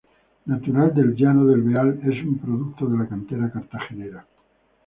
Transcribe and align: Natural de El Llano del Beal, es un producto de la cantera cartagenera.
Natural 0.51 0.91
de 0.95 1.01
El 1.03 1.15
Llano 1.15 1.45
del 1.45 1.61
Beal, 1.61 1.99
es 2.03 2.25
un 2.25 2.39
producto 2.39 2.87
de 2.87 2.97
la 2.97 3.07
cantera 3.07 3.51
cartagenera. 3.51 4.25